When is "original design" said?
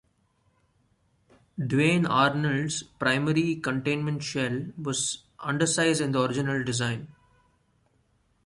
6.27-7.09